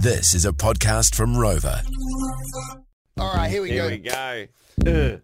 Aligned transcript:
This 0.00 0.34
is 0.34 0.44
a 0.46 0.52
podcast 0.52 1.14
from 1.14 1.34
Rova. 1.34 1.82
All 3.18 3.32
right, 3.34 3.50
here 3.50 3.62
we 3.62 3.74
go. 3.74 3.88
Here 3.88 3.98
go. 3.98 4.46
we 4.78 4.84
go. 4.84 5.20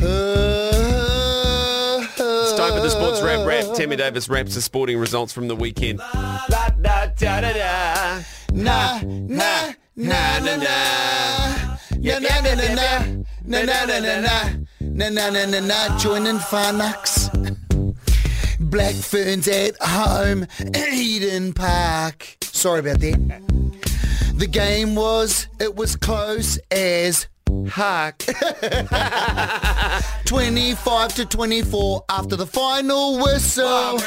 Uh, 0.00 2.06
It's 2.18 2.52
time 2.56 2.72
for 2.74 2.80
the 2.80 2.90
sports 2.90 3.20
rap 3.22 3.46
rap. 3.46 3.74
Tammy 3.74 3.96
Davis 3.96 4.28
raps 4.28 4.54
the 4.54 4.62
sporting 4.62 4.98
results 4.98 5.32
from 5.32 5.48
the 5.48 5.56
weekend. 5.56 5.98
La, 6.00 6.44
da, 6.48 6.68
da, 7.06 7.40
da, 7.40 7.52
da. 7.52 8.22
Na 8.52 9.00
na 9.02 9.72
na 9.96 10.38
na 10.40 10.56
na. 10.56 11.78
Na 11.98 12.18
na 12.18 12.40
na 12.40 12.54
na 12.54 12.74
na. 12.74 13.04
Na 13.44 13.62
na 13.62 13.84
na 13.86 13.98
na 14.00 14.20
na. 14.20 14.50
Na 14.80 15.08
na 15.08 15.30
na 15.30 15.44
na 15.46 15.60
na. 15.60 15.98
Joining 15.98 16.38
Farnax. 16.38 17.30
Black 18.60 18.94
ferns 18.94 19.48
at 19.48 19.76
home, 19.80 20.46
Eden 20.74 21.52
Park. 21.52 22.36
Sorry 22.42 22.80
about 22.80 23.00
that. 23.00 23.42
The 24.34 24.48
game 24.50 24.94
was, 24.94 25.46
it 25.60 25.74
was 25.74 25.96
close 25.96 26.58
as 26.70 27.28
Hark. 27.68 28.18
25 30.24 31.14
to 31.14 31.26
24 31.26 32.04
after 32.08 32.36
the 32.36 32.46
final 32.46 33.18
whistle. 33.18 34.00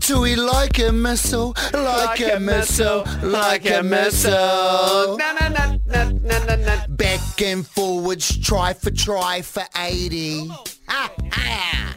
Tui 0.00 0.36
like 0.36 0.78
a 0.78 0.92
missile, 0.92 1.54
like, 1.72 2.20
a, 2.20 2.38
missile, 2.38 3.04
like 3.22 3.68
a 3.68 3.82
missile. 3.82 5.16
Na, 5.18 5.32
na, 5.32 5.48
na, 5.48 5.76
na, 5.86 6.04
na, 6.10 6.56
na. 6.56 6.86
Back 6.88 7.42
and 7.42 7.66
forwards, 7.66 8.38
try 8.38 8.72
for 8.72 8.90
try 8.90 9.42
for 9.42 9.64
80. 9.76 10.48
Ha, 10.88 11.12
ha. 11.32 11.96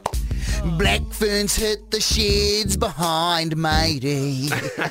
Black 0.77 1.01
ferns 1.11 1.55
hit 1.55 1.91
the 1.91 2.01
sheds 2.01 2.75
behind 2.75 3.55
matey. 3.55 4.49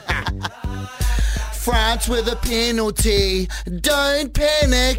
France 1.64 2.10
with 2.10 2.30
a 2.30 2.36
penalty. 2.36 3.48
Don't 3.80 4.34
panic. 4.34 4.98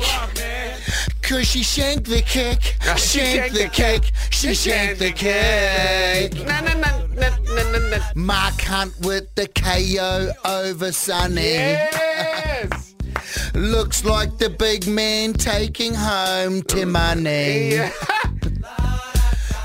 Cause 1.22 1.47
she 1.47 1.61
shanked 1.61 2.05
the 2.05 2.23
kick. 2.23 2.75
Ah, 2.88 2.95
shanked 2.95 3.53
the 3.53 3.69
kick. 3.69 4.11
She 4.31 4.55
shanked 4.55 4.97
the 4.97 5.11
kick. 5.11 6.33
Na, 6.44 6.61
na, 6.61 6.73
na, 6.73 7.05
na, 7.13 7.72
na, 7.72 7.89
na. 7.89 7.99
Mark 8.16 8.59
Hunt 8.61 8.94
with 9.02 9.27
the 9.35 9.47
KO 9.47 10.31
over 10.44 10.91
Sunny. 10.91 11.53
Yes. 11.53 12.95
Looks 13.53 14.03
like 14.03 14.39
the 14.39 14.50
big 14.50 14.88
man 14.88 15.33
taking 15.33 15.94
home 15.94 16.63
to 16.63 16.88
money. 16.88 17.79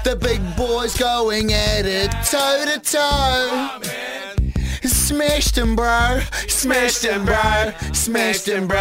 The 0.02 0.16
big 0.16 0.40
boys 0.56 0.96
going 0.96 1.52
at 1.52 1.84
it 1.84 2.10
toe 2.24 2.64
to 2.64 2.80
toe. 2.80 4.19
Smashed 5.10 5.58
him, 5.58 5.74
bro. 5.74 6.20
Smashed 6.46 7.04
him, 7.04 7.24
bro. 7.24 7.72
Smashed 7.92 8.46
him, 8.46 8.68
bro. 8.68 8.78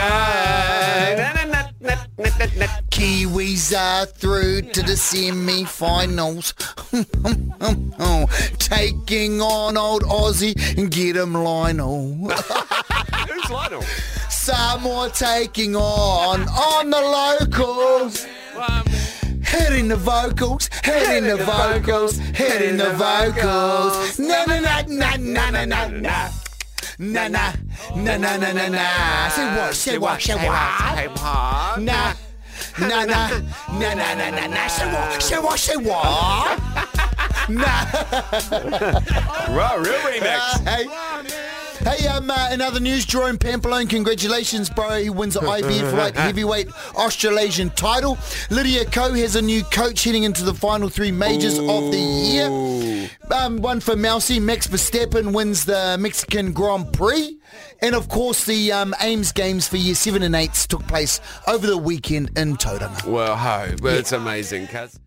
Kiwis 2.92 3.76
are 3.76 4.06
through 4.06 4.62
to 4.62 4.84
the 4.84 4.96
semi-finals. 4.96 6.54
Taking 8.60 9.42
on 9.42 9.76
old 9.76 10.04
Aussie 10.04 10.78
and 10.78 10.92
get 10.92 11.16
him 11.16 11.34
Lionel. 11.34 12.14
Who's 12.30 13.50
Lionel? 13.50 13.82
Samoa 14.30 15.10
taking 15.10 15.76
on 15.76 16.48
on 16.48 16.92
the 16.92 17.02
locals. 17.02 18.28
Um, 18.56 18.86
Hitting 19.70 19.88
the 19.88 19.98
vocals, 19.98 20.67
hitting 20.84 21.25
the 21.25 21.38
vocals, 21.38 22.17
hitting 22.17 22.78
the 22.78 22.89
vocals. 22.89 24.17
Na 24.17 24.44
na 24.45 24.59
na 24.59 24.81
na 24.88 25.16
na 25.16 25.50
na 25.52 25.66
na 25.66 25.88
na. 25.88 26.30
Na 26.98 27.28
na 27.28 27.53
na 27.95 28.17
na 28.17 28.38
na 28.38 28.52
na 28.52 28.67
na. 28.67 29.30
Say 29.30 29.45
what? 29.45 29.76
Say 29.76 29.98
what? 30.00 30.22
Say 30.23 30.34
what? 30.34 30.98
Hey, 30.98 31.08
what? 31.08 31.81
Na 31.81 32.14
na 32.80 33.06
na 33.06 33.30
na 33.78 33.94
na 33.94 34.14
na 34.16 34.30
na 34.31 34.48
na. 34.48 34.67
Say 34.67 34.92
what? 34.92 35.22
Say 35.22 35.38
what? 35.38 35.59
Say 35.59 35.78
what? 35.78 36.60
Nah. 37.48 37.86
Right, 39.54 39.77
real 39.86 40.02
remix. 40.02 41.58
Hey. 41.80 42.08
Um, 42.08 42.30
uh, 42.30 42.50
in 42.52 42.62
other 42.62 42.80
news, 42.80 43.06
Jerome 43.06 43.38
Pampellone, 43.38 43.90
congratulations, 43.90 44.70
bro. 44.70 45.02
He 45.02 45.10
wins 45.10 45.36
the 45.36 45.40
IBF 45.40 45.94
light 45.98 46.16
heavyweight 46.16 46.67
Australasian 46.95 47.70
title. 47.72 48.17
Lydia 48.50 48.86
Ko 48.86 49.14
has 49.14 49.36
a 49.36 49.42
new 49.42 49.64
coach 49.64 50.04
heading 50.04 50.23
into 50.23 50.44
the 50.44 50.54
final 50.54 50.89
three 50.89 51.12
majors 51.12 51.58
of 51.58 51.92
the 51.92 51.98
year. 51.98 53.10
Um, 53.32 53.62
one 53.62 53.80
for 53.80 53.95
Mousy, 53.95 54.39
Max 54.39 54.68
Verstappen 54.68 55.34
wins 55.34 55.66
the 55.66 55.98
Mexican 56.00 56.52
Grand 56.52 56.92
Prix. 56.92 57.38
And 57.82 57.95
of 57.95 58.10
course, 58.10 58.44
the 58.45 58.72
um, 58.72 58.94
AIMS 59.02 59.32
Games 59.32 59.68
for 59.68 59.78
year 59.78 59.95
seven 59.95 60.23
and 60.23 60.36
eight 60.36 60.54
took 60.54 60.86
place 60.88 61.22
over 61.48 61.66
the 61.66 61.78
weekend 61.78 62.38
in 62.38 62.58
Tauranga. 62.58 63.06
Well, 63.06 63.38
ho, 63.38 63.76
but 63.82 63.94
it's 63.95 64.12
amazing, 64.12 64.68
cuz. 64.68 65.00